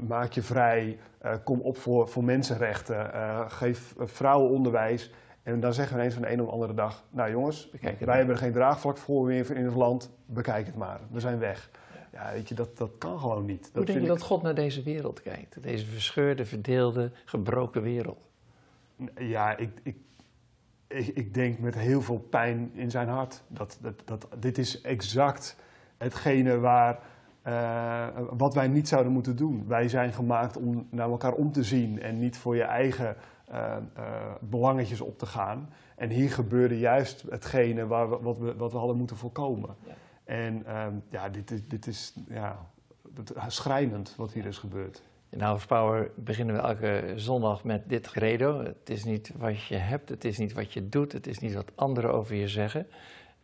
Maak 0.00 0.32
je 0.32 0.42
vrij, 0.42 0.98
kom 1.44 1.60
op 1.60 1.76
voor, 1.76 2.08
voor 2.08 2.24
mensenrechten, 2.24 3.10
geef 3.50 3.94
vrouwen 3.98 4.50
onderwijs. 4.50 5.10
En 5.42 5.60
dan 5.60 5.74
zeggen 5.74 5.94
we 5.94 6.00
ineens 6.00 6.14
van 6.14 6.22
de 6.22 6.32
een 6.32 6.40
op 6.40 6.46
de 6.46 6.52
andere 6.52 6.74
dag, 6.74 7.04
nou 7.10 7.30
jongens, 7.30 7.70
wij 7.80 8.16
hebben 8.16 8.34
er 8.34 8.40
geen 8.40 8.52
draagvlak 8.52 8.96
voor 8.96 9.26
meer 9.26 9.56
in 9.56 9.64
het 9.64 9.74
land, 9.74 10.10
bekijk 10.26 10.66
het 10.66 10.76
maar, 10.76 11.00
we 11.10 11.20
zijn 11.20 11.38
weg. 11.38 11.70
Ja, 12.12 12.32
weet 12.32 12.48
je, 12.48 12.54
dat, 12.54 12.76
dat 12.76 12.90
kan 12.98 13.18
gewoon 13.18 13.44
niet. 13.44 13.70
Hoe 13.74 13.84
denk 13.84 14.00
je 14.00 14.06
dat 14.06 14.22
God 14.22 14.42
naar 14.42 14.54
deze 14.54 14.82
wereld 14.82 15.22
kijkt? 15.22 15.62
Deze 15.62 15.86
verscheurde, 15.86 16.44
verdeelde, 16.44 17.10
gebroken 17.24 17.82
wereld? 17.82 18.18
Ja, 19.16 19.56
ik, 19.56 19.70
ik, 19.82 19.96
ik, 20.86 21.06
ik, 21.06 21.34
denk 21.34 21.58
met 21.58 21.74
heel 21.74 22.02
veel 22.02 22.18
pijn 22.18 22.70
in 22.74 22.90
zijn 22.90 23.08
hart. 23.08 23.42
Dat, 23.48 23.78
dat, 23.80 24.02
dat, 24.04 24.28
dit 24.38 24.58
is 24.58 24.80
exact 24.80 25.56
hetgene 25.96 26.58
waar, 26.58 26.98
uh, 27.46 28.06
wat 28.30 28.54
wij 28.54 28.68
niet 28.68 28.88
zouden 28.88 29.12
moeten 29.12 29.36
doen. 29.36 29.64
Wij 29.66 29.88
zijn 29.88 30.12
gemaakt 30.12 30.56
om 30.56 30.86
naar 30.90 31.10
elkaar 31.10 31.32
om 31.32 31.52
te 31.52 31.64
zien 31.64 32.02
en 32.02 32.18
niet 32.18 32.36
voor 32.36 32.56
je 32.56 32.62
eigen 32.62 33.16
uh, 33.50 33.76
uh, 33.96 34.04
belangetjes 34.40 35.00
op 35.00 35.18
te 35.18 35.26
gaan. 35.26 35.68
En 35.96 36.10
hier 36.10 36.30
gebeurde 36.30 36.78
juist 36.78 37.24
hetgene 37.28 37.86
waar 37.86 38.10
we, 38.10 38.18
wat, 38.20 38.38
we, 38.38 38.56
wat 38.56 38.72
we 38.72 38.78
hadden 38.78 38.96
moeten 38.96 39.16
voorkomen. 39.16 39.76
Ja. 39.86 39.92
En 40.24 40.76
um, 40.76 41.02
ja, 41.08 41.28
dit 41.28 41.50
is, 41.50 41.68
dit 41.68 41.86
is 41.86 42.14
ja, 42.28 42.56
schrijnend 43.46 44.14
wat 44.16 44.32
hier 44.32 44.46
is 44.46 44.58
gebeurd. 44.58 45.02
In 45.28 45.40
House 45.40 45.66
Power 45.66 46.10
beginnen 46.14 46.54
we 46.54 46.60
elke 46.60 47.12
zondag 47.16 47.64
met 47.64 47.88
dit 47.88 48.10
credo. 48.10 48.62
Het 48.62 48.90
is 48.90 49.04
niet 49.04 49.32
wat 49.36 49.64
je 49.64 49.76
hebt, 49.76 50.08
het 50.08 50.24
is 50.24 50.38
niet 50.38 50.52
wat 50.52 50.72
je 50.72 50.88
doet, 50.88 51.12
het 51.12 51.26
is 51.26 51.38
niet 51.38 51.54
wat 51.54 51.72
anderen 51.74 52.12
over 52.12 52.34
je 52.34 52.48
zeggen. 52.48 52.86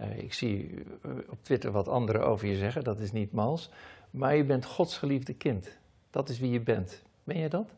Uh, 0.01 0.19
ik 0.19 0.33
zie 0.33 0.85
op 1.29 1.39
Twitter 1.43 1.71
wat 1.71 1.89
anderen 1.89 2.27
over 2.27 2.49
je 2.49 2.57
zeggen, 2.57 2.85
dat 2.85 2.99
is 2.99 3.13
niet 3.13 3.33
mals. 3.33 3.71
Maar 4.11 4.37
je 4.37 4.45
bent 4.45 4.65
Gods 4.65 4.99
geliefde 4.99 5.35
kind. 5.35 5.79
Dat 6.11 6.29
is 6.29 6.39
wie 6.39 6.51
je 6.51 6.61
bent. 6.61 7.03
Ben 7.25 7.39
je 7.39 7.49
dat? 7.49 7.71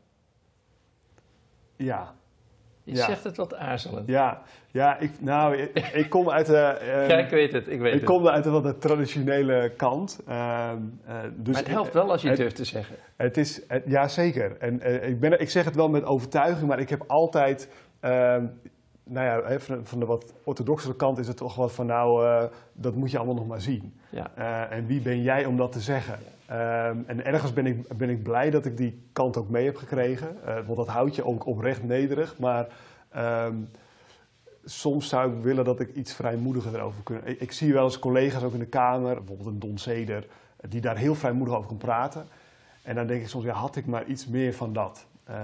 Ja, 1.76 2.14
je 2.90 2.96
zegt 2.96 3.24
het 3.24 3.36
wat 3.36 3.54
aarzelend. 3.54 4.08
Ja, 4.08 4.42
ja 4.70 4.98
ik, 4.98 5.10
nou, 5.20 5.56
ik, 5.56 5.88
ik 5.92 6.10
kom 6.10 6.30
uit 6.30 6.46
de... 6.46 6.78
Uh, 6.82 7.08
ja, 7.10 7.16
ik 7.16 7.30
weet 7.30 7.52
het, 7.52 7.68
ik 7.68 7.80
weet 7.80 7.94
ik 7.94 8.00
het. 8.00 8.08
kom 8.08 8.28
uit 8.28 8.44
de, 8.44 8.50
wat 8.50 8.62
de 8.62 8.78
traditionele 8.78 9.72
kant. 9.76 10.20
Uh, 10.28 10.34
uh, 11.08 11.14
dus 11.36 11.54
maar 11.54 11.62
het 11.62 11.72
helpt 11.72 11.92
wel 11.92 12.10
als 12.10 12.22
je 12.22 12.28
het 12.28 12.36
durft 12.36 12.56
te 12.56 12.64
zeggen. 12.64 12.96
Het 13.16 13.36
is, 13.36 13.60
het, 13.68 13.82
ja, 13.86 14.08
zeker. 14.08 14.56
En 14.58 14.80
eh, 14.80 15.08
ik, 15.08 15.20
ben, 15.20 15.40
ik 15.40 15.50
zeg 15.50 15.64
het 15.64 15.74
wel 15.74 15.88
met 15.88 16.04
overtuiging, 16.04 16.68
maar 16.68 16.80
ik 16.80 16.88
heb 16.88 17.04
altijd... 17.06 17.68
Ehm, 18.00 18.44
nou 19.10 19.26
ja, 19.26 19.58
van, 19.82 19.98
de 19.98 20.06
wat 20.06 20.32
orthodoxere 20.44 20.96
kant 20.96 21.18
is 21.18 21.28
het 21.28 21.36
toch 21.36 21.54
wat 21.54 21.72
van 21.72 21.86
nou, 21.86 22.24
uh, 22.24 22.42
dat 22.72 22.94
moet 22.94 23.10
je 23.10 23.16
allemaal 23.16 23.34
nog 23.34 23.46
maar 23.46 23.60
zien. 23.60 23.94
Ja. 24.10 24.30
Uh, 24.38 24.76
en 24.76 24.86
wie 24.86 25.00
ben 25.00 25.22
jij 25.22 25.44
om 25.44 25.56
dat 25.56 25.72
te 25.72 25.80
zeggen? 25.80 26.18
Um, 26.50 27.04
en 27.06 27.24
ergens 27.24 27.52
ben 27.52 27.66
ik, 27.66 27.96
ben 27.96 28.10
ik 28.10 28.22
blij 28.22 28.50
dat 28.50 28.64
ik 28.64 28.76
die 28.76 29.02
kant 29.12 29.36
ook 29.36 29.48
mee 29.48 29.64
heb 29.64 29.76
gekregen. 29.76 30.36
Uh, 30.46 30.54
want 30.54 30.76
dat 30.76 30.88
houdt 30.88 31.14
je 31.14 31.24
ook 31.24 31.46
oprecht 31.46 31.84
nederig. 31.84 32.38
Maar 32.38 32.66
um, 33.16 33.68
soms 34.64 35.08
zou 35.08 35.36
ik 35.36 35.42
willen 35.42 35.64
dat 35.64 35.80
ik 35.80 35.94
iets 35.94 36.12
vrijmoediger 36.12 36.74
erover 36.74 37.02
kunnen. 37.02 37.26
Ik, 37.26 37.40
ik, 37.40 37.52
zie 37.52 37.72
wel 37.72 37.84
eens 37.84 37.98
collega's 37.98 38.42
ook 38.42 38.52
in 38.52 38.58
de 38.58 38.66
Kamer, 38.66 39.14
bijvoorbeeld 39.14 39.48
een 39.48 39.58
Don 39.58 39.78
Seder, 39.78 40.26
die 40.68 40.80
daar 40.80 40.96
heel 40.96 41.14
vrijmoedig 41.14 41.54
over 41.54 41.68
kan 41.68 41.76
praten. 41.76 42.26
En 42.82 42.94
dan 42.94 43.06
denk 43.06 43.20
ik 43.20 43.28
soms, 43.28 43.44
ja, 43.44 43.52
had 43.52 43.76
ik 43.76 43.86
maar 43.86 44.06
iets 44.06 44.26
meer 44.26 44.54
van 44.54 44.72
dat. 44.72 45.06
Uh, 45.30 45.36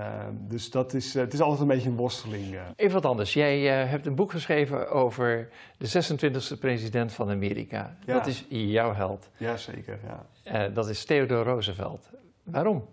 dus 0.49 0.71
dat 0.71 0.95
is, 0.95 1.17
uh, 1.17 1.23
het 1.23 1.33
is 1.33 1.41
altijd 1.41 1.61
een 1.61 1.67
beetje 1.67 1.89
een 1.89 1.97
worsteling. 1.97 2.55
Uh. 2.55 2.61
Even 2.77 2.95
wat 2.95 3.05
anders. 3.05 3.33
Jij 3.33 3.83
uh, 3.83 3.91
hebt 3.91 4.07
een 4.07 4.15
boek 4.15 4.31
geschreven 4.31 4.91
over 4.91 5.49
de 5.79 5.89
26e 5.89 6.59
president 6.59 7.13
van 7.13 7.31
Amerika. 7.31 7.97
Ja. 8.07 8.15
Dat 8.15 8.27
is 8.27 8.45
jouw 8.49 8.95
held. 8.95 9.29
Jazeker, 9.37 9.99
ja. 10.45 10.69
dat 10.69 10.89
is 10.89 11.05
Theodore 11.05 11.51
Roosevelt. 11.51 12.11
Waarom? 12.43 12.85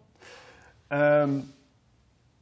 Um, 0.90 1.54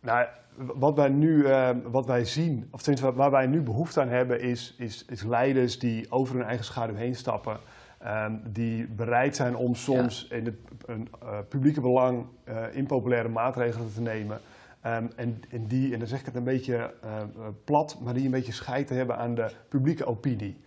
nou, 0.02 0.28
wat 0.56 0.96
wij 0.96 1.10
nu 1.10 1.44
uh, 1.44 1.70
wat 1.84 2.06
wij 2.06 2.26
zien, 2.26 2.68
of 2.72 2.82
tenminste 2.82 3.14
waar 3.14 3.32
wij 3.32 3.48
nu 3.48 3.62
behoefte 3.62 4.02
aan 4.02 4.10
hebben, 4.10 4.42
is, 4.42 4.76
is, 4.78 5.06
is 5.06 5.24
leiders 5.24 5.80
die 5.80 6.12
over 6.12 6.36
hun 6.36 6.46
eigen 6.46 6.66
schaduw 6.66 6.96
heen 6.96 7.16
stappen. 7.16 7.60
Um, 8.08 8.42
die 8.46 8.88
bereid 8.88 9.36
zijn 9.36 9.56
om 9.56 9.76
soms 9.76 10.28
in 10.28 10.46
het 10.46 10.56
een, 10.86 11.08
uh, 11.24 11.30
publieke 11.50 11.82
belang 11.82 12.26
uh, 12.50 12.56
impopulaire 12.72 13.30
maatregelen 13.30 13.94
te 13.94 14.02
nemen. 14.02 14.40
Um, 14.86 15.12
en, 15.16 15.42
en, 15.50 15.68
die, 15.68 15.94
en 15.94 16.00
dan 16.00 16.08
zeg 16.08 16.20
ik 16.20 16.26
het 16.26 16.36
een 16.36 16.44
beetje 16.44 16.94
uh, 17.04 17.48
plat, 17.64 17.98
maar 18.04 18.14
die 18.14 18.26
een 18.26 18.32
beetje 18.32 18.52
scheid 18.52 18.88
te 18.88 18.94
hebben 18.94 19.18
aan 19.18 19.36
de 19.36 19.52
publieke 19.68 20.06
opinie. 20.06 20.58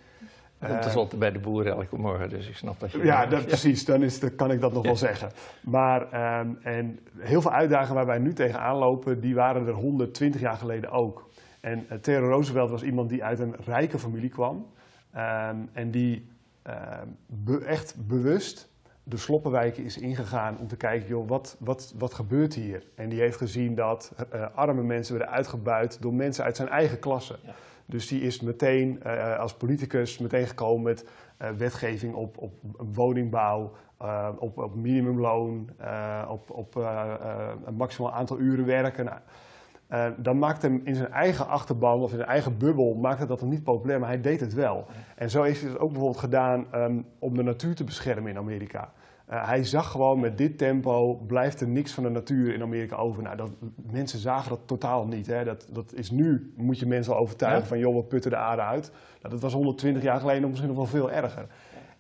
Dat 0.59 0.69
komt 0.69 0.83
tenslotte 0.83 1.17
bij 1.17 1.33
de 1.33 1.39
boeren 1.39 1.73
elke 1.73 1.97
morgen, 1.97 2.31
dus 2.31 2.49
ik 2.49 2.57
snap 2.57 2.81
dat 2.81 2.93
je... 2.93 3.05
Ja, 3.05 3.27
dat, 3.27 3.47
precies, 3.47 3.85
dan, 3.85 4.03
is, 4.03 4.21
dan 4.21 4.35
kan 4.35 4.51
ik 4.51 4.61
dat 4.61 4.73
nog 4.73 4.85
wel 4.85 4.97
zeggen. 4.97 5.31
Maar 5.61 6.01
um, 6.41 6.59
en 6.63 6.99
heel 7.19 7.41
veel 7.41 7.53
uitdagingen 7.53 7.95
waar 7.95 8.07
wij 8.07 8.19
nu 8.19 8.33
tegenaan 8.33 8.77
lopen, 8.77 9.21
die 9.21 9.35
waren 9.35 9.67
er 9.67 9.73
120 9.73 10.41
jaar 10.41 10.57
geleden 10.57 10.91
ook. 10.91 11.31
En 11.61 11.87
Theodore 12.01 12.33
Roosevelt 12.33 12.71
was 12.71 12.83
iemand 12.83 13.09
die 13.09 13.25
uit 13.25 13.39
een 13.39 13.55
rijke 13.65 13.99
familie 13.99 14.31
kwam. 14.31 14.67
en 15.73 15.91
die 15.91 16.33
be 17.27 17.59
echt 17.59 18.07
bewust 18.07 18.73
de 19.05 19.17
sloppenwijken 19.17 19.85
is 19.85 19.99
ingegaan 19.99 20.59
om 20.59 20.67
te 20.67 20.77
kijken, 20.77 21.09
joh, 21.09 21.29
wat, 21.29 21.57
wat, 21.61 21.95
wat 21.99 22.15
gebeurt 22.15 22.55
hier? 22.55 22.87
En 22.95 23.09
die 23.09 23.21
heeft 23.21 23.37
gezien 23.37 23.75
dat 23.75 24.13
uh, 24.35 24.47
arme 24.55 24.83
mensen 24.83 25.17
werden 25.17 25.35
uitgebuit 25.35 26.03
door 26.03 26.15
mensen 26.15 26.45
uit 26.45 26.57
zijn 26.57 26.69
eigen 26.69 26.99
klasse. 26.99 27.39
Ja. 27.43 27.53
Dus 27.87 28.09
die 28.09 28.21
is 28.21 28.41
meteen 28.41 29.01
uh, 29.07 29.39
als 29.39 29.55
politicus 29.55 30.19
meteen 30.19 30.47
gekomen 30.47 30.83
met 30.83 31.09
uh, 31.43 31.51
wetgeving 31.51 32.15
op, 32.15 32.39
op 32.39 32.53
woningbouw, 32.95 33.73
op, 34.39 34.59
op 34.59 34.75
minimumloon, 34.75 35.71
op, 36.29 36.51
op 36.51 36.75
een 37.65 37.75
maximaal 37.75 38.13
aantal 38.13 38.39
uren 38.39 38.67
werken. 38.67 39.05
Nou, 39.05 39.19
uh, 39.91 40.07
dan 40.17 40.39
maakt 40.39 40.63
hem 40.63 40.81
in 40.85 40.95
zijn 40.95 41.13
eigen 41.13 41.47
achterban 41.47 42.01
of 42.01 42.11
in 42.11 42.17
zijn 42.17 42.29
eigen 42.29 42.59
bubbel 42.59 42.95
maakte 42.95 43.27
dat 43.27 43.41
hem 43.41 43.49
niet 43.49 43.63
populair, 43.63 44.01
maar 44.01 44.09
hij 44.09 44.21
deed 44.21 44.41
het 44.41 44.55
wel. 44.55 44.87
En 45.17 45.31
zo 45.31 45.43
heeft 45.43 45.61
hij 45.61 45.71
het 45.71 45.79
ook 45.79 45.91
bijvoorbeeld 45.91 46.21
gedaan 46.21 46.67
um, 46.75 47.07
om 47.19 47.37
de 47.37 47.43
natuur 47.43 47.75
te 47.75 47.85
beschermen 47.85 48.31
in 48.31 48.39
Amerika. 48.39 48.93
Uh, 49.31 49.47
hij 49.47 49.65
zag 49.65 49.91
gewoon 49.91 50.21
met 50.21 50.39
dit 50.39 50.59
tempo 50.59 51.15
blijft 51.15 51.61
er 51.61 51.69
niks 51.69 51.93
van 51.93 52.03
de 52.03 52.09
natuur 52.09 52.55
in 52.55 52.63
Amerika 52.63 52.97
over. 52.97 53.23
Nou, 53.23 53.37
dat, 53.37 53.51
mensen 53.91 54.19
zagen 54.19 54.49
dat 54.49 54.61
totaal 54.67 55.07
niet. 55.07 55.27
Hè. 55.27 55.45
Dat, 55.45 55.67
dat 55.71 55.93
is 55.95 56.11
nu, 56.11 56.53
moet 56.57 56.79
je 56.79 56.87
mensen 56.87 57.15
al 57.15 57.19
overtuigen 57.19 57.63
ja. 57.63 57.69
van 57.69 57.79
joh, 57.79 57.95
we 57.97 58.03
putten 58.03 58.31
de 58.31 58.37
aarde 58.37 58.63
uit. 58.63 58.91
Nou, 59.21 59.35
dat 59.35 59.43
was 59.43 59.53
120 59.53 60.03
jaar 60.03 60.21
geleden 60.21 60.49
misschien 60.49 60.69
nog 60.69 60.77
wel 60.77 60.87
veel 60.87 61.11
erger. 61.11 61.47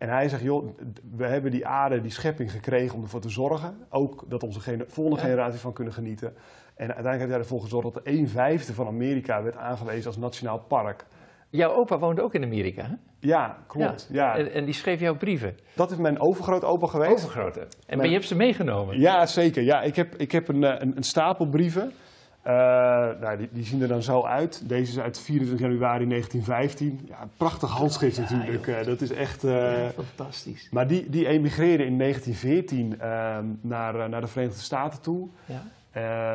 En 0.04 0.10
hij 0.10 0.28
zegt, 0.28 0.42
joh, 0.42 0.68
we 1.16 1.26
hebben 1.26 1.50
die 1.50 1.66
aarde, 1.66 2.00
die 2.00 2.10
schepping 2.10 2.50
gekregen 2.50 2.96
om 2.96 3.02
ervoor 3.02 3.20
te 3.20 3.28
zorgen. 3.28 3.76
Ook 3.90 4.24
dat 4.28 4.42
onze 4.42 4.60
volgende 4.88 5.20
ja. 5.20 5.26
generaties 5.26 5.60
van 5.60 5.72
kunnen 5.72 5.92
genieten. 5.92 6.28
En 6.74 6.86
uiteindelijk 6.94 7.18
heeft 7.18 7.30
hij 7.30 7.40
ervoor 7.40 7.60
gezorgd 7.60 7.94
dat 7.94 8.06
een 8.06 8.28
vijfde 8.28 8.74
van 8.74 8.86
Amerika 8.86 9.42
werd 9.42 9.56
aangewezen 9.56 10.06
als 10.06 10.16
nationaal 10.16 10.58
park. 10.58 11.06
Jouw 11.50 11.72
opa 11.72 11.98
woonde 11.98 12.22
ook 12.22 12.34
in 12.34 12.42
Amerika, 12.42 12.82
hè? 12.82 12.94
Ja, 13.18 13.58
klopt. 13.66 14.08
Ja. 14.10 14.36
ja. 14.36 14.38
En, 14.38 14.52
en, 14.52 14.64
die 14.64 14.74
schreef 14.74 15.00
jouw 15.00 15.16
brieven? 15.16 15.56
Dat 15.74 15.90
is 15.90 15.96
mijn 15.96 16.20
overgrootopa 16.20 16.86
geweest. 16.86 17.12
Overgrote. 17.12 17.66
En 17.86 17.96
mijn... 17.96 18.08
je 18.08 18.14
hebt 18.14 18.28
ze 18.28 18.36
meegenomen? 18.36 19.00
Ja, 19.00 19.26
zeker. 19.26 19.62
Ja, 19.62 19.82
ik 19.82 19.96
heb, 19.96 20.14
ik 20.16 20.32
heb 20.32 20.48
een, 20.48 20.62
een, 20.62 20.96
een 20.96 21.02
stapel 21.02 21.48
brieven. 21.48 21.92
Uh, 22.46 22.52
nou, 23.20 23.36
die, 23.36 23.48
die, 23.52 23.64
zien 23.64 23.82
er 23.82 23.88
dan 23.88 24.02
zo 24.02 24.22
uit. 24.22 24.68
Deze 24.68 24.92
is 24.92 24.98
uit 24.98 25.20
24 25.20 25.60
januari 25.60 26.08
1915. 26.08 27.00
Ja, 27.08 27.28
prachtig 27.36 27.70
handschrift 27.70 28.16
ja, 28.16 28.22
natuurlijk. 28.22 28.66
Uh, 28.66 28.84
dat 28.84 29.00
is 29.00 29.10
echt... 29.10 29.44
Uh, 29.44 29.82
ja, 29.82 29.90
fantastisch. 29.90 30.68
Maar 30.70 30.86
die, 30.86 31.10
die 31.10 31.26
emigreerden 31.26 31.86
in 31.86 31.98
1914 31.98 32.96
naar, 33.60 34.08
naar 34.08 34.20
de 34.20 34.26
Verenigde 34.26 34.60
Staten 34.60 35.00
toe. 35.00 35.28
Ja. 35.44 35.62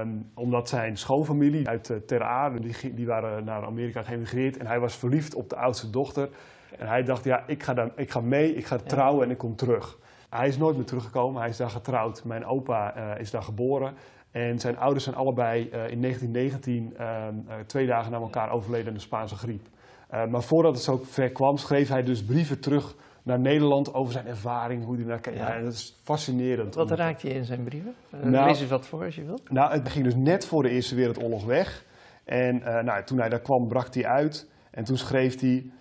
Um, 0.01 0.29
omdat 0.33 0.69
zijn 0.69 0.97
schoonfamilie 0.97 1.67
uit 1.67 1.91
Ter 2.05 2.23
Aarde, 2.23 2.59
die, 2.59 2.93
die 2.93 3.05
waren 3.05 3.43
naar 3.43 3.65
Amerika 3.65 4.01
geëmigreerd 4.01 4.57
en 4.57 4.67
hij 4.67 4.79
was 4.79 4.95
verliefd 4.95 5.35
op 5.35 5.49
de 5.49 5.55
oudste 5.55 5.89
dochter. 5.89 6.29
En 6.77 6.87
hij 6.87 7.03
dacht, 7.03 7.23
ja, 7.23 7.43
ik 7.47 7.63
ga, 7.63 7.73
dan, 7.73 7.91
ik 7.95 8.11
ga 8.11 8.19
mee, 8.19 8.55
ik 8.55 8.65
ga 8.65 8.77
trouwen 8.77 9.25
en 9.25 9.31
ik 9.31 9.37
kom 9.37 9.55
terug. 9.55 9.97
Hij 10.29 10.48
is 10.48 10.57
nooit 10.57 10.75
meer 10.75 10.86
teruggekomen, 10.86 11.41
hij 11.41 11.50
is 11.50 11.57
daar 11.57 11.69
getrouwd. 11.69 12.24
Mijn 12.24 12.45
opa 12.45 12.98
uh, 12.98 13.19
is 13.19 13.31
daar 13.31 13.43
geboren. 13.43 13.93
En 14.31 14.59
zijn 14.59 14.77
ouders 14.77 15.03
zijn 15.03 15.15
allebei 15.15 15.59
uh, 15.62 15.89
in 15.89 16.01
1919 16.01 16.93
uh, 17.00 17.27
twee 17.65 17.88
dagen 17.88 18.12
na 18.12 18.17
elkaar 18.17 18.51
overleden 18.51 18.88
aan 18.88 18.93
de 18.93 19.00
Spaanse 19.00 19.36
griep. 19.36 19.67
maar 20.09 20.43
voordat 20.43 20.74
het 20.74 20.83
zo 20.83 21.01
ver 21.03 21.29
kwam, 21.29 21.57
schreef 21.57 21.89
hij 21.89 22.03
dus 22.03 22.24
brieven 22.24 22.59
terug 22.59 22.95
naar 23.24 23.39
Nederland 23.39 23.93
over 23.93 24.13
zijn 24.13 24.25
ervaring, 24.25 24.86
hoe 24.86 24.95
hij 24.95 25.05
naar. 25.05 25.33
Ja. 25.33 25.62
dat 25.62 25.74
is 25.74 26.00
fascinerend. 26.03 26.75
Wat 26.75 26.91
raakt 26.91 27.21
je 27.21 27.29
in 27.29 27.45
zijn 27.45 27.63
brieven? 27.63 27.95
Nou, 28.09 28.48
lees 28.48 28.62
eens 28.62 28.69
wat 28.69 28.88
voor 28.88 29.03
als 29.03 29.15
je 29.15 29.25
wilt. 29.25 29.50
Nou, 29.51 29.71
het 29.71 29.89
ging 29.89 30.03
dus 30.03 30.15
net 30.15 30.45
voor 30.45 30.63
de 30.63 30.69
Eerste 30.69 30.95
Wereldoorlog 30.95 31.45
weg. 31.45 31.86
En 32.25 32.62
nou, 32.86 33.03
toen 33.03 33.19
hij 33.19 33.29
daar 33.29 33.39
kwam, 33.39 33.67
brak 33.67 33.93
hij 33.93 34.05
uit. 34.05 34.50
En 34.71 34.83
toen 34.83 34.98
schreef 34.98 35.39
hij... 35.39 35.71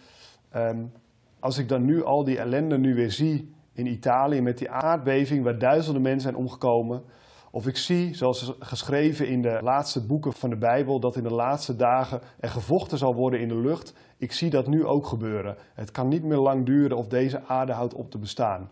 Um, 0.57 0.93
als 1.40 1.59
ik 1.59 1.69
dan 1.69 1.85
nu 1.85 2.05
al 2.05 2.25
die 2.25 2.38
ellende 2.38 2.78
nu 2.78 2.95
weer 2.95 3.11
zie 3.11 3.57
in 3.78 3.87
Italië 3.87 4.40
met 4.40 4.58
die 4.58 4.70
aardbeving 4.70 5.44
waar 5.44 5.58
duizenden 5.58 6.02
mensen 6.02 6.20
zijn 6.20 6.37
omgekomen... 6.37 7.02
Of 7.50 7.66
ik 7.66 7.76
zie, 7.76 8.14
zoals 8.14 8.54
geschreven 8.58 9.28
in 9.28 9.42
de 9.42 9.58
laatste 9.62 10.06
boeken 10.06 10.32
van 10.32 10.50
de 10.50 10.56
Bijbel, 10.56 11.00
dat 11.00 11.16
in 11.16 11.23
de 11.23 11.35
laatste 11.35 11.76
dagen 11.76 12.20
er 12.40 12.49
gevochten 12.49 12.99
zal 12.99 13.14
worden 13.14 13.40
in 13.40 13.49
de 13.49 13.61
lucht. 13.61 13.94
Ik 14.16 14.32
zie 14.32 14.50
dat 14.50 14.66
nu 14.66 14.85
ook 14.85 15.06
gebeuren. 15.06 15.56
Het 15.75 15.90
kan 15.90 16.08
niet 16.08 16.25
meer 16.25 16.38
lang 16.38 16.66
duren 16.66 16.97
of 16.97 17.06
deze 17.06 17.44
aarde 17.44 17.73
houdt 17.73 17.94
op 17.94 18.11
te 18.11 18.18
bestaan. 18.18 18.70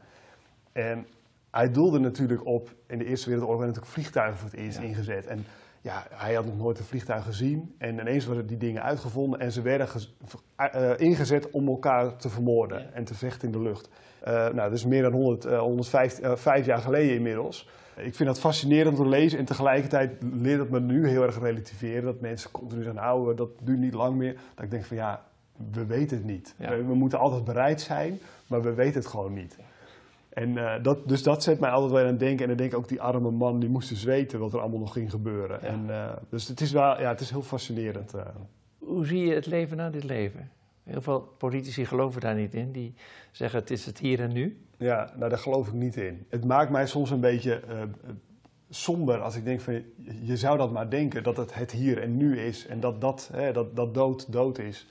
En 0.73 1.07
hij 1.51 1.71
doelde 1.71 1.99
natuurlijk 1.99 2.47
op, 2.47 2.75
in 2.87 2.99
de 2.99 3.05
Eerste 3.05 3.27
Wereldoorlog 3.29 3.61
werden 3.63 3.75
natuurlijk 3.75 3.93
vliegtuigen 3.93 4.39
voor 4.39 4.51
het 4.51 4.59
eerst 4.59 4.79
ja. 4.79 4.85
ingezet. 4.85 5.27
En 5.27 5.45
ja, 5.87 6.07
hij 6.11 6.35
had 6.35 6.45
nog 6.45 6.57
nooit 6.57 6.79
een 6.79 6.85
vliegtuig 6.85 7.25
gezien. 7.25 7.75
En 7.79 7.99
ineens 7.99 8.27
werden 8.27 8.47
die 8.47 8.57
dingen 8.57 8.83
uitgevonden 8.83 9.41
en 9.41 9.53
ze 9.53 9.63
werden 9.63 9.89
uh, 10.75 10.91
ingezet 10.97 11.51
om 11.51 11.69
elkaar 11.69 12.17
te 12.17 12.29
vermoorden 12.29 12.79
ja. 12.81 12.89
en 12.93 13.05
te 13.05 13.15
vechten 13.15 13.47
in 13.47 13.53
de 13.53 13.63
lucht. 13.63 13.89
Uh, 13.89 14.33
nou, 14.33 14.55
dat 14.55 14.73
is 14.73 14.85
meer 14.85 15.03
dan 15.03 15.13
100, 15.13 15.47
uh, 15.47 15.59
105 15.59 16.65
jaar 16.65 16.79
geleden 16.79 17.15
inmiddels. 17.15 17.69
Ik 17.97 18.15
vind 18.15 18.29
dat 18.29 18.41
fascinerend 18.41 18.99
om 18.99 19.05
te 19.05 19.11
lezen 19.11 19.39
en 19.39 19.45
tegelijkertijd 19.45 20.13
leert 20.33 20.61
het 20.61 20.71
me 20.71 20.81
nu 20.81 21.09
heel 21.09 21.23
erg 21.23 21.41
relativeren. 21.41 22.05
Dat 22.05 22.21
mensen 22.21 22.51
continu 22.51 22.83
zeggen, 22.83 23.03
nou, 23.03 23.35
dat 23.35 23.51
duurt 23.63 23.79
niet 23.79 23.95
lang 23.95 24.17
meer. 24.17 24.37
Dat 24.55 24.65
ik 24.65 24.71
denk 24.71 24.85
van 24.85 24.97
ja, 24.97 25.25
we 25.73 25.87
weten 25.87 26.17
het 26.17 26.27
niet. 26.27 26.55
Ja. 26.59 26.69
We, 26.69 26.85
we, 26.85 26.95
moeten 26.95 27.19
altijd 27.19 27.45
bereid 27.45 27.81
zijn, 27.81 28.21
maar 28.47 28.63
we 28.63 28.75
weten 28.75 29.01
het 29.01 29.07
gewoon 29.07 29.33
niet. 29.33 29.59
En, 30.37 30.51
uh, 30.51 30.75
dat, 30.83 31.09
dus 31.09 31.23
dat 31.23 31.43
zet 31.43 31.61
mij 31.61 31.71
altijd 31.71 31.93
wel 31.93 32.01
aan 32.01 32.07
het 32.07 32.19
denken. 32.19 32.43
En 32.43 32.49
dan 32.49 32.57
denk 32.57 32.73
ik 32.73 32.79
ook 32.79 32.89
die 32.89 33.01
arme 33.01 33.31
man, 33.31 33.61
die 33.61 33.69
moest 33.69 33.89
dus 33.89 34.05
weten 34.05 34.39
wat 34.39 34.53
er 34.53 34.61
allemaal 34.61 34.79
nog 34.79 34.93
ging 34.93 35.11
gebeuren. 35.11 35.59
Ja. 35.63 35.67
En, 35.67 35.85
uh, 35.89 36.13
dus 36.31 36.49
het 36.49 36.61
is, 36.61 36.73
wel, 36.73 37.01
ja, 37.01 37.09
het 37.09 37.21
is 37.21 37.31
heel 37.31 37.43
fascinerend. 37.43 38.15
Uh. 38.15 38.23
Hoe 38.79 39.07
zie 39.07 39.27
je 39.27 39.35
het 39.35 39.47
leven 39.47 39.77
na 39.77 39.91
dit 39.91 40.05
leven? 40.05 40.51
Heel 40.83 41.01
veel 41.01 41.21
politici 41.21 41.85
geloven 41.85 42.21
daar 42.21 42.35
niet 42.35 42.55
in. 42.55 42.73
Die 42.73 42.95
zeggen 43.33 43.61
het 43.61 43.71
is 43.71 43.87
het 43.87 43.99
hier 43.99 44.21
en 44.21 44.33
nu. 44.33 44.61
Ja, 44.79 45.13
nou 45.17 45.31
daar 45.31 45.39
geloof 45.39 45.67
ik 45.67 45.73
niet 45.73 45.97
in. 45.97 46.27
Het 46.29 46.45
maakt 46.45 46.71
mij 46.71 46.87
soms 46.87 47.11
een 47.11 47.21
beetje 47.21 47.63
somber 48.71 49.21
als 49.21 49.37
ik 49.37 49.45
denk 49.45 49.61
van 49.61 49.83
je 50.23 50.37
zou 50.37 50.59
dat 50.59 50.73
maar 50.73 50.91
denken 50.91 51.23
dat 51.23 51.37
het 51.37 51.55
het 51.55 51.71
hier 51.71 52.03
en 52.03 52.17
nu 52.17 52.41
is 52.41 52.67
en 52.67 52.81
dat 52.81 53.01
dat, 53.01 53.31
hè, 53.33 53.53
dat, 53.53 53.77
dat 53.77 53.95
dood 53.95 54.33
dood 54.33 54.59
is. 54.59 54.87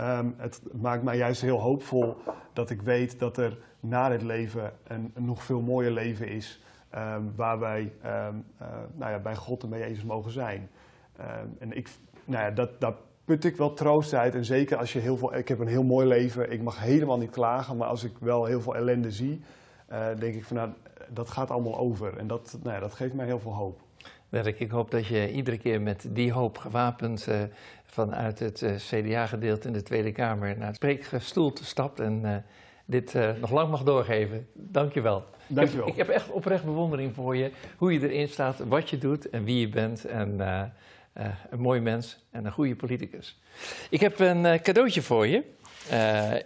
Um, 0.00 0.34
het 0.36 0.60
maakt 0.72 1.02
mij 1.02 1.16
juist 1.16 1.40
heel 1.40 1.60
hoopvol 1.60 2.16
dat 2.52 2.70
ik 2.70 2.82
weet 2.82 3.18
dat 3.18 3.36
er 3.36 3.58
na 3.88 4.08
dit 4.08 4.22
leven 4.22 4.72
een, 4.86 5.10
een 5.14 5.24
nog 5.24 5.42
veel 5.42 5.60
mooier 5.60 5.92
leven 5.92 6.28
is 6.28 6.62
um, 6.94 7.32
waar 7.36 7.58
wij 7.58 7.92
um, 8.04 8.44
uh, 8.62 8.68
nou 8.94 9.12
ja, 9.12 9.18
bij 9.18 9.34
God 9.34 9.62
en 9.62 9.70
bij 9.70 9.78
Jezus 9.78 10.04
mogen 10.04 10.30
zijn. 10.30 10.68
en 11.58 11.72
ik, 11.72 11.88
nou 12.24 12.44
ja, 12.44 12.50
dat, 12.50 12.80
dat 12.80 12.96
put 13.26 13.44
ik 13.44 13.56
wel 13.56 13.72
troost 13.72 14.14
uit. 14.14 14.34
En 14.34 14.44
zeker 14.44 14.76
als 14.76 14.92
je 14.92 14.98
heel 14.98 15.16
veel. 15.16 15.34
Ik 15.36 15.48
heb 15.48 15.58
een 15.58 15.68
heel 15.68 15.82
mooi 15.82 16.06
leven. 16.06 16.50
Ik 16.50 16.62
mag 16.62 16.80
helemaal 16.80 17.18
niet 17.18 17.30
klagen. 17.30 17.76
Maar 17.76 17.88
als 17.88 18.04
ik 18.04 18.18
wel 18.20 18.44
heel 18.44 18.60
veel 18.60 18.76
ellende 18.76 19.10
zie. 19.10 19.40
Uh, 19.92 20.06
denk 20.18 20.34
ik 20.34 20.44
van 20.44 20.56
nou, 20.56 20.70
dat 21.08 21.30
gaat 21.30 21.50
allemaal 21.50 21.78
over. 21.78 22.18
En 22.18 22.26
dat, 22.26 22.58
nou 22.62 22.74
ja, 22.74 22.80
dat 22.80 22.94
geeft 22.94 23.14
mij 23.14 23.26
heel 23.26 23.38
veel 23.40 23.54
hoop. 23.54 23.80
Werk, 24.28 24.60
ik 24.60 24.70
hoop 24.70 24.90
dat 24.90 25.06
je 25.06 25.32
iedere 25.32 25.58
keer 25.58 25.82
met 25.82 26.08
die 26.10 26.32
hoop 26.32 26.58
gewapend 26.58 27.26
uh, 27.28 27.42
vanuit 27.84 28.38
het 28.38 28.64
CDA-gedeelte 28.76 29.66
in 29.66 29.72
de 29.72 29.82
Tweede 29.82 30.12
Kamer 30.12 30.58
naar 30.58 30.66
het 30.66 30.76
spreekstoel 30.76 31.52
stapt 31.54 32.00
en 32.00 32.44
dit 32.86 33.14
nog 33.40 33.50
lang 33.50 33.70
mag 33.70 33.82
doorgeven. 33.82 34.48
Dank 34.52 34.92
je 34.92 35.00
wel. 35.00 35.24
Dank 35.46 35.68
je 35.68 35.76
wel. 35.76 35.86
Ik, 35.86 35.92
ik 35.92 35.98
heb 35.98 36.08
echt 36.08 36.30
oprecht 36.30 36.64
bewondering 36.64 37.14
voor 37.14 37.36
je, 37.36 37.50
hoe 37.76 37.92
je 37.92 38.10
erin 38.10 38.28
staat, 38.28 38.58
wat 38.58 38.90
je 38.90 38.98
doet 38.98 39.30
en 39.30 39.44
wie 39.44 39.60
je 39.60 39.68
bent. 39.68 40.04
En 40.04 40.34
uh, 40.38 40.62
een 41.50 41.60
mooi 41.60 41.80
mens 41.80 42.26
en 42.30 42.44
een 42.44 42.52
goede 42.52 42.76
politicus. 42.76 43.40
Ik 43.90 44.00
heb 44.00 44.18
een 44.18 44.60
cadeautje 44.62 45.02
voor 45.02 45.26
je. 45.26 45.42